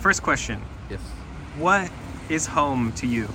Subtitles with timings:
[0.00, 1.00] First question Yes.
[1.56, 1.90] What
[2.28, 3.28] is home to you?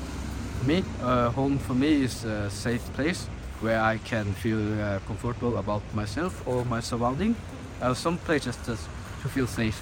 [0.65, 3.27] Me, uh, home for me is a safe place
[3.61, 7.35] where I can feel uh, comfortable about myself or my surrounding.
[7.81, 8.79] Uh, some places just
[9.21, 9.81] to feel safe.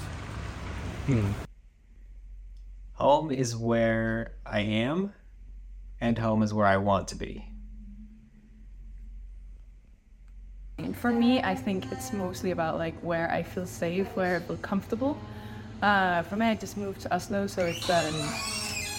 [2.94, 5.14] Home is where I am,
[6.02, 7.46] and home is where I want to be.
[10.78, 14.40] And for me, I think it's mostly about like where I feel safe, where I
[14.40, 15.18] feel comfortable.
[15.82, 18.16] Uh, for me, I just moved to Oslo, so it's um,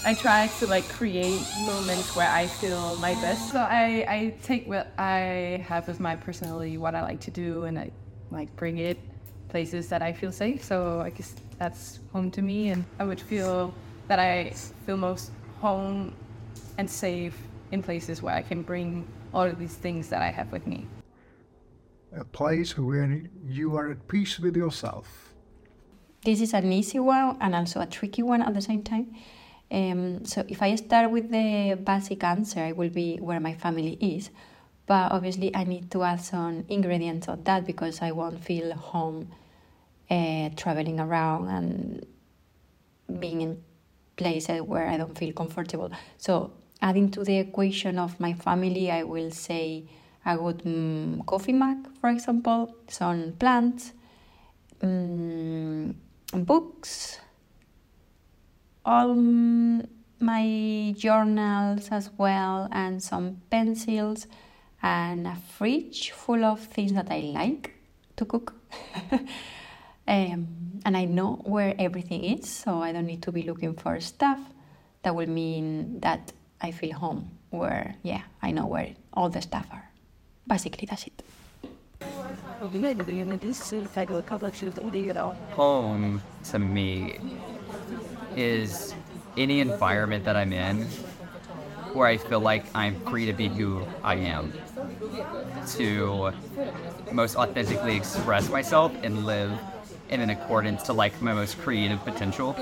[0.04, 3.50] I try to like create moments where I feel my best.
[3.50, 7.64] So I, I take what I have as my personality, what I like to do,
[7.64, 7.90] and I
[8.30, 8.98] like bring it
[9.48, 10.62] places that I feel safe.
[10.62, 13.74] So I guess that's home to me, and I would feel
[14.06, 14.50] that I
[14.86, 16.14] feel most home
[16.78, 17.36] and safe
[17.72, 20.86] in places where I can bring all of these things that I have with me.
[22.12, 25.27] a place where you are at peace with yourself.
[26.28, 29.14] This is an easy one and also a tricky one at the same time.
[29.70, 33.94] Um, so if I start with the basic answer, it will be where my family
[33.98, 34.28] is.
[34.84, 39.30] But obviously, I need to add some ingredients of that because I won't feel home
[40.10, 42.04] uh, traveling around and
[43.18, 43.62] being in
[44.16, 45.90] places where I don't feel comfortable.
[46.18, 49.86] So adding to the equation of my family, I will say
[50.26, 53.94] a good mm, coffee mug, for example, some plants,
[54.82, 55.94] mm,
[56.32, 57.18] books,
[58.84, 59.14] all
[60.20, 64.26] my journals as well, and some pencils,
[64.82, 67.74] and a fridge full of things that I like
[68.16, 68.54] to cook.
[70.06, 70.48] um,
[70.84, 74.40] and I know where everything is, so I don't need to be looking for stuff.
[75.02, 79.66] That will mean that I feel home, where, yeah, I know where all the stuff
[79.70, 79.90] are.
[80.46, 81.22] Basically, that's it.
[85.52, 87.18] Home to me
[88.36, 88.94] is
[89.36, 90.82] any environment that I'm in
[91.92, 94.52] where I feel like I'm free to be who I am,
[95.76, 96.32] to
[97.12, 99.52] most authentically express myself and live
[100.08, 102.56] in an accordance to like my most creative potential.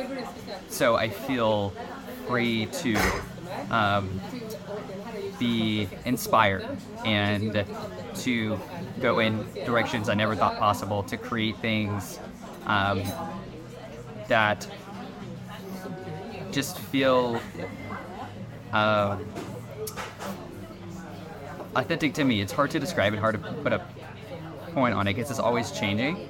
[0.69, 1.73] So I feel
[2.27, 2.99] free to
[3.71, 4.21] um,
[5.39, 6.67] be inspired
[7.05, 7.65] and
[8.15, 8.59] to
[9.01, 12.19] go in directions I never thought possible, to create things
[12.67, 13.03] um,
[14.29, 14.67] that
[16.51, 17.41] just feel
[18.73, 19.19] uh,
[21.75, 22.41] authentic to me.
[22.41, 23.85] It's hard to describe and hard to put a
[24.73, 26.29] point on it because it's always changing.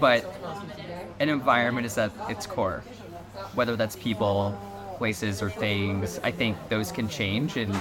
[0.00, 0.34] But
[1.20, 2.84] an environment is at its core,
[3.54, 4.58] whether that's people,
[4.98, 6.20] places, or things.
[6.22, 7.72] I think those can change and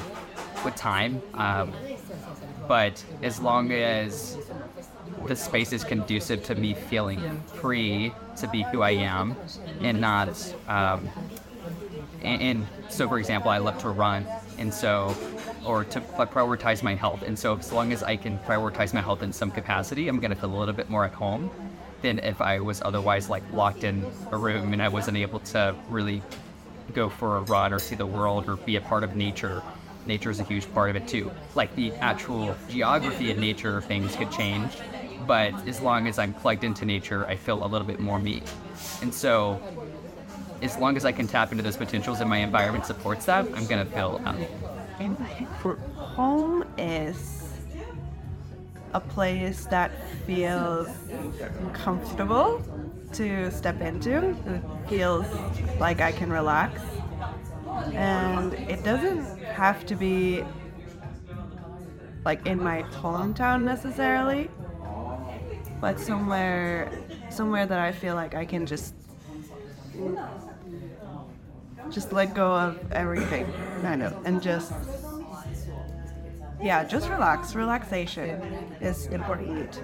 [0.63, 1.22] with time.
[1.33, 1.73] Um,
[2.67, 4.38] but as long as
[5.25, 9.35] the space is conducive to me feeling free to be who I am
[9.81, 10.29] and not
[10.67, 11.09] um,
[12.22, 14.25] and, and so for example I love to run
[14.57, 15.16] and so
[15.66, 19.23] or to prioritize my health and so as long as I can prioritize my health
[19.23, 21.50] in some capacity I'm gonna feel a little bit more at home
[22.01, 25.75] than if I was otherwise like locked in a room and I wasn't able to
[25.89, 26.22] really
[26.94, 29.62] go for a run or see the world or be a part of nature
[30.08, 31.31] nature is a huge part of it too.
[31.53, 34.72] Like the actual geography and nature things could change,
[35.28, 38.42] but as long as I'm plugged into nature, I feel a little bit more me.
[39.02, 39.59] And so,
[40.62, 43.68] as long as I can tap into those potentials and my environment supports that, I'm
[43.68, 44.48] gonna feel um,
[45.62, 47.44] For home is
[48.94, 49.92] a place that
[50.25, 50.88] feels
[51.74, 52.64] comfortable
[53.13, 54.29] to step into.
[54.29, 55.25] It feels
[55.79, 56.81] like I can relax.
[57.94, 60.44] And it doesn't have to be
[62.25, 64.50] like in my hometown necessarily,
[65.79, 66.91] but somewhere
[67.29, 68.94] somewhere that I feel like I can just
[71.89, 73.45] just let go of everything,
[73.81, 74.74] kind of, and just
[76.62, 77.56] yeah, just relax.
[77.56, 78.41] Relaxation
[78.81, 79.81] is important.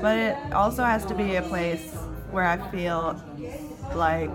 [0.00, 1.94] But it also has to be a place
[2.30, 3.20] where I feel
[3.94, 4.30] like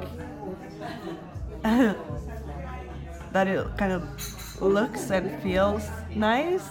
[1.63, 6.67] that it kind of looks and feels nice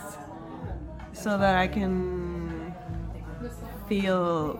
[1.13, 2.75] so that I can
[3.89, 4.55] feel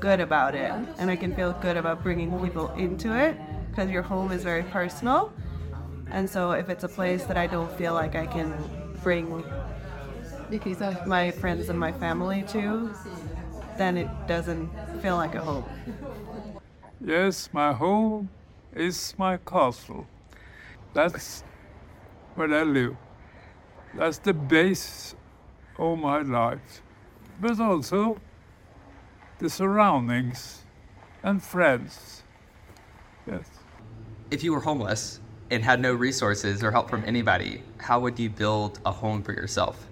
[0.00, 3.36] good about it and I can feel good about bringing people into it
[3.70, 5.32] because your home is very personal.
[6.10, 8.52] And so if it's a place that I don't feel like I can
[9.02, 9.42] bring
[11.06, 12.94] my friends and my family too,
[13.78, 14.70] then it doesn't
[15.00, 15.64] feel like a home.
[17.00, 18.28] Yes, my home
[18.74, 20.06] is my castle.
[20.94, 21.42] That's
[22.34, 22.96] where I live.
[23.94, 25.14] That's the base
[25.78, 26.82] of my life.
[27.40, 28.20] But also
[29.38, 30.64] the surroundings
[31.22, 32.22] and friends.
[33.26, 33.48] Yes.
[34.30, 35.20] If you were homeless
[35.50, 39.32] and had no resources or help from anybody, how would you build a home for
[39.32, 39.88] yourself?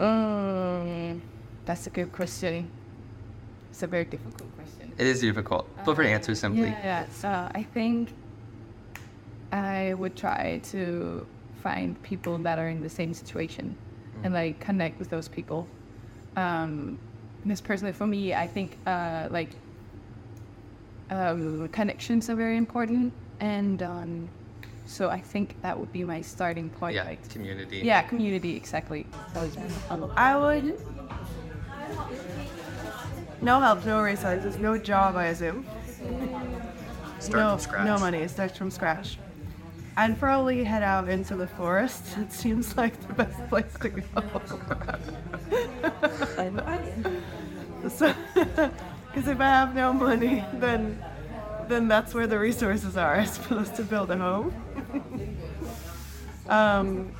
[0.00, 1.20] Mm,
[1.66, 2.70] that's a good question.
[3.70, 4.92] It's a very difficult question.
[4.96, 5.68] It is difficult.
[5.84, 6.62] Feel free to answer simply.
[6.62, 7.06] Yeah, yeah.
[7.10, 8.12] So I think
[9.52, 11.26] I would try to
[11.62, 13.76] find people that are in the same situation
[14.24, 15.68] and like connect with those people.
[16.36, 16.98] Um,
[17.42, 19.50] because personally, for me, I think uh, like
[21.10, 24.28] um, connections are very important, and um,
[24.90, 26.96] so I think that would be my starting point.
[26.96, 27.78] Yeah, like, community.
[27.78, 29.06] yeah, community exactly.
[30.16, 30.80] I would.
[33.40, 35.64] No help, no resources, no job, I assume.
[37.20, 37.86] Start no, from scratch.
[37.86, 39.18] No money, start from scratch.
[39.96, 42.02] I'd probably head out into the forest.
[42.18, 44.02] It seems like the best place to go.
[47.88, 51.00] so, because if I have no money, then
[51.70, 54.54] then that's where the resources are, I suppose, to build a home.
[56.48, 57.12] um,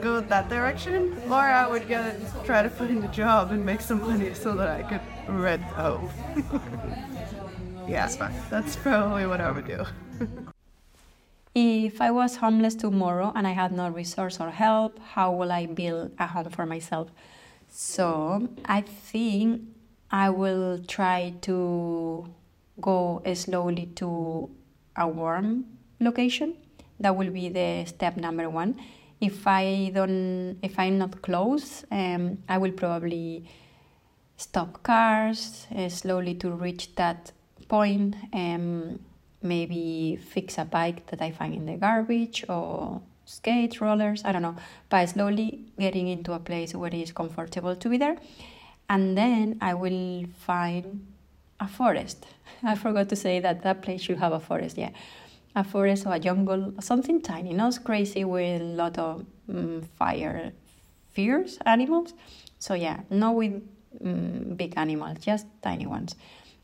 [0.00, 4.00] go that direction, or I would get try to find a job and make some
[4.00, 6.10] money so that I could rent a home.
[7.88, 8.34] yeah, That's fine.
[8.50, 9.84] That's probably what I would do.
[11.54, 15.66] If I was homeless tomorrow and I had no resource or help, how will I
[15.66, 17.10] build a home for myself?
[17.68, 19.62] So I think
[20.10, 22.26] I will try to
[22.80, 24.50] go slowly to
[24.96, 25.64] a warm
[26.00, 26.56] location.
[27.00, 28.80] That will be the step number one.
[29.20, 33.44] If I don't, if I'm not close, um, I will probably
[34.36, 37.32] stop cars uh, slowly to reach that
[37.68, 38.16] point.
[38.32, 39.00] Um,
[39.42, 44.22] maybe fix a bike that I find in the garbage or skate rollers.
[44.24, 44.56] I don't know,
[44.88, 48.16] but slowly getting into a place where it is comfortable to be there,
[48.88, 51.06] and then I will find
[51.60, 52.26] a forest.
[52.62, 54.78] I forgot to say that that place should have a forest.
[54.78, 54.90] Yeah,
[55.54, 60.52] a forest or a jungle, something tiny, not crazy with a lot of mm fire,
[61.12, 62.14] fierce animals.
[62.58, 63.62] So yeah, not with
[64.02, 66.14] mm, big animals, just tiny ones.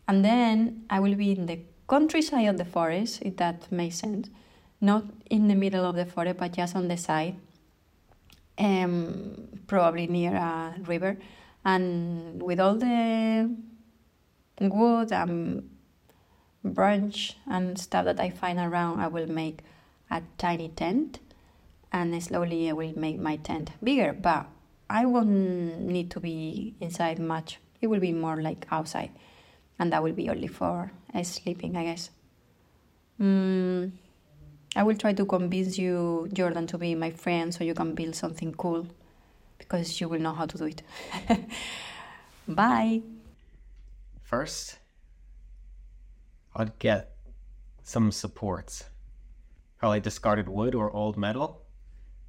[0.08, 4.28] And then I will be in the countryside of the forest, if that makes sense.
[4.80, 7.36] Not in the middle of the forest, but just on the side,
[8.58, 11.18] um, probably near a river.
[11.64, 13.54] And with all the
[14.60, 15.68] wood and
[16.62, 19.60] branch and stuff that I find around, I will make
[20.10, 21.18] a tiny tent.
[21.92, 24.46] And slowly I will make my tent bigger, but
[24.88, 27.58] I won't need to be inside much.
[27.80, 29.10] It will be more like outside
[29.80, 32.10] and that will be only for uh, sleeping, I guess.
[33.18, 33.90] Mm,
[34.76, 38.14] I will try to convince you, Jordan, to be my friend so you can build
[38.14, 38.86] something cool
[39.58, 40.82] because you will know how to do it.
[42.48, 43.00] Bye.
[44.30, 44.78] First,
[46.54, 47.16] I'd get
[47.82, 48.84] some supports.
[49.76, 51.62] Probably discarded wood or old metal.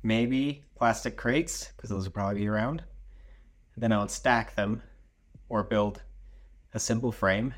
[0.02, 2.84] Maybe plastic crates, because those would probably be around.
[3.78, 4.82] Then I would stack them
[5.48, 6.02] or build
[6.74, 7.54] a simple frame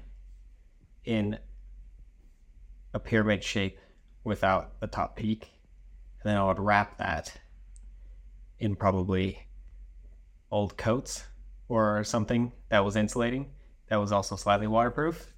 [1.06, 1.40] in
[2.94, 3.80] a pyramid shape
[4.26, 5.54] without the top peak.
[6.22, 7.34] And then I would wrap that
[8.60, 9.48] in probably
[10.52, 11.24] old coats
[11.70, 13.50] or something that was insulating
[13.88, 15.34] that was also slightly waterproof.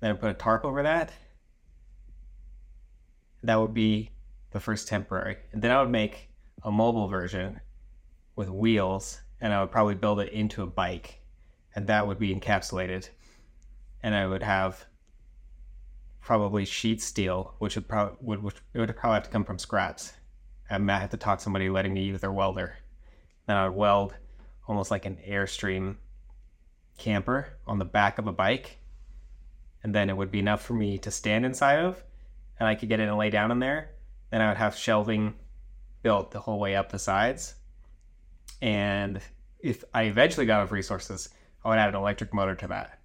[0.00, 1.12] Then I put a tarp over that.
[3.42, 4.10] That would be
[4.50, 5.36] the first temporary.
[5.52, 6.28] And then I would make
[6.62, 7.60] a mobile version
[8.36, 11.20] with wheels and I would probably build it into a bike
[11.74, 13.08] and that would be encapsulated
[14.02, 14.86] and I would have
[16.20, 19.58] probably sheet steel, which would probably would which, it would probably have to come from
[19.58, 20.12] scraps.
[20.70, 22.76] I might have to talk somebody letting me use their welder.
[23.46, 24.14] Then I would weld
[24.68, 25.96] almost like an airstream
[27.00, 28.78] camper on the back of a bike,
[29.82, 32.02] and then it would be enough for me to stand inside of,
[32.58, 33.90] and I could get in and lay down in there.
[34.30, 35.34] Then I would have shelving
[36.02, 37.56] built the whole way up the sides,
[38.62, 39.20] and
[39.58, 41.28] if I eventually got enough resources,
[41.64, 43.00] I would add an electric motor to that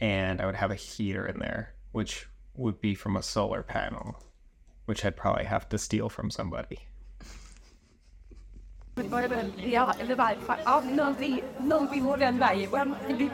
[0.00, 4.22] and I would have a heater in there, which would be from a solar panel,
[4.84, 6.80] which I'd probably have to steal from somebody.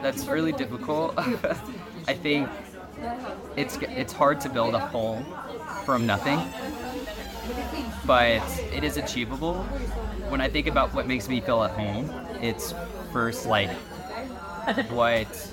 [0.01, 1.13] That's really difficult.
[1.17, 2.49] I think
[3.55, 5.25] it's it's hard to build a home
[5.85, 6.39] from nothing,
[8.05, 8.41] but
[8.73, 9.63] it is achievable.
[10.27, 12.09] When I think about what makes me feel at home,
[12.41, 12.73] it's
[13.13, 13.69] first like
[14.89, 15.49] what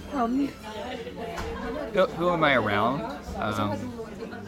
[1.92, 3.00] who, who am I around?
[3.36, 3.99] Um,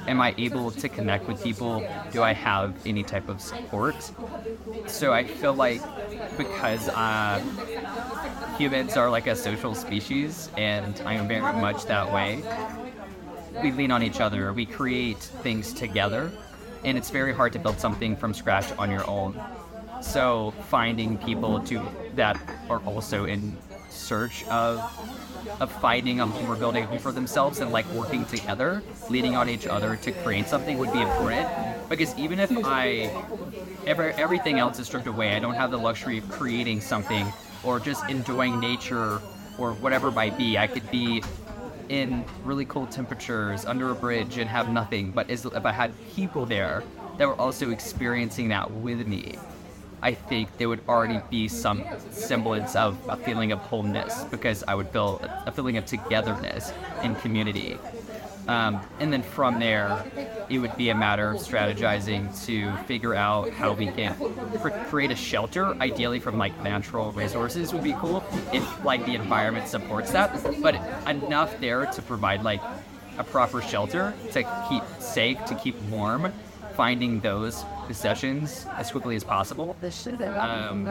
[0.06, 1.86] am I able to connect with people?
[2.10, 4.10] Do I have any type of support?
[4.86, 5.82] So I feel like
[6.36, 7.42] because uh,
[8.58, 12.42] humans are like a social species, and I am very much that way.
[13.62, 16.30] We lean on each other, we create things together,
[16.84, 19.40] and it's very hard to build something from scratch on your own.
[20.00, 23.56] So finding people to that are also in
[23.90, 24.80] search of
[25.60, 29.36] of finding a home or building a home for themselves and like working together, leaning
[29.36, 31.48] on each other to create something would be important.
[31.88, 33.10] Because even if I
[33.86, 37.26] ever everything else is stripped away, I don't have the luxury of creating something
[37.64, 39.20] or just enjoying nature
[39.58, 40.56] or whatever it might be.
[40.56, 41.22] I could be
[41.88, 45.10] in really cold temperatures under a bridge and have nothing.
[45.10, 46.82] But if I had people there
[47.18, 49.38] that were also experiencing that with me,
[50.02, 54.74] I think there would already be some semblance of a feeling of wholeness because I
[54.74, 57.78] would feel a feeling of togetherness and community.
[58.48, 60.04] Um, and then from there,
[60.50, 64.16] it would be a matter of strategizing to figure out how we can
[64.58, 69.14] cr- create a shelter, ideally from like natural resources would be cool if like the
[69.14, 70.74] environment supports that, but
[71.08, 72.60] enough there to provide like
[73.18, 76.32] a proper shelter to keep safe, to keep warm,
[76.74, 79.76] finding those possessions as quickly as possible.
[80.38, 80.84] Um,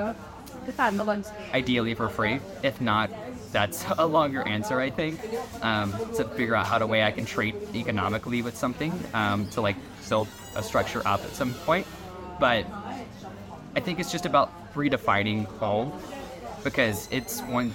[1.54, 2.40] ideally for free.
[2.64, 3.10] If not,
[3.52, 5.20] that's a longer answer, I think.
[5.62, 9.62] Um, to figure out how to way I can trade economically with something um, to
[9.62, 9.76] like
[10.10, 11.88] build a structure up at some point.
[12.40, 12.66] But
[13.76, 15.92] I think it's just about redefining home
[16.64, 17.74] because it's one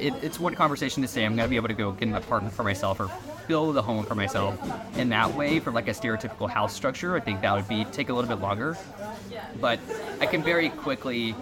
[0.00, 2.54] it, it's one conversation to say I'm gonna be able to go get an apartment
[2.54, 3.10] for myself or
[3.46, 4.58] build a home for myself
[4.96, 7.16] in that way from like a stereotypical house structure.
[7.16, 8.76] I think that would be take a little bit longer,
[9.60, 9.78] but
[10.20, 11.34] I can very quickly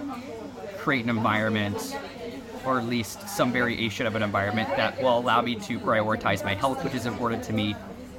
[0.79, 1.97] create an environment
[2.65, 6.55] or at least some variation of an environment that will allow me to prioritize my
[6.55, 7.75] health, which is important to me,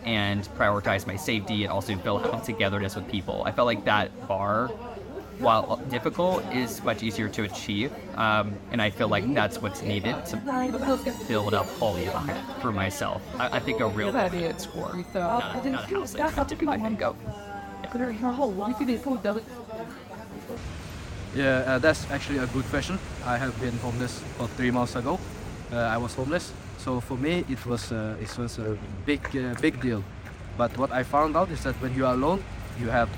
[0.06, 3.44] and prioritize my safety and also build out togetherness with people.
[3.46, 4.70] I felt like that bar
[5.40, 7.92] while difficult, is much easier to achieve.
[8.16, 10.38] Um, and I feel like that's what's needed to
[11.28, 12.08] build up holy
[12.62, 13.22] for myself.
[13.40, 14.12] I, I think a real
[14.60, 14.94] score,
[15.40, 16.14] not, a- not a house.
[16.14, 16.38] Like,
[16.70, 17.16] I can go.
[21.36, 23.00] Yeah, uh, that's actually a good question.
[23.26, 25.20] I have been homeless for three months ago.
[25.72, 29.56] Uh, I was homeless, so for me it was uh, it was a big uh,
[29.62, 30.04] big deal.
[30.58, 32.44] But what I found out is that when you are alone,
[32.80, 33.10] you have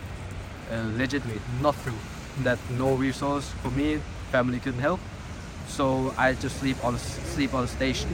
[0.71, 1.97] uh, legitimate nothing,
[2.43, 3.99] that no resource for me,
[4.31, 4.99] family couldn't help.
[5.67, 8.09] So I just sleep on sleep on station.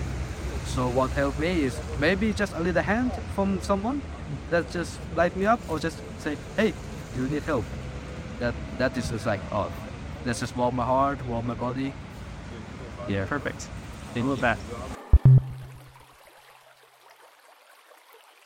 [0.66, 4.02] So what helped me is maybe just a little hand from someone
[4.50, 6.74] that just light me up or just say, hey,
[7.18, 7.66] you need help.
[8.40, 9.72] That that is just like oh,
[10.24, 11.94] that's just warm my heart, warm my body.
[13.08, 13.26] Yeah.
[13.26, 13.68] Perfect.
[14.14, 14.36] Thank you.
[14.38, 15.01] that.